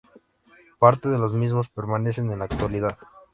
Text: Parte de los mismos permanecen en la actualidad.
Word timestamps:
Parte 0.79 1.09
de 1.09 1.19
los 1.19 1.31
mismos 1.31 1.69
permanecen 1.69 2.31
en 2.31 2.39
la 2.39 2.45
actualidad. 2.45 2.97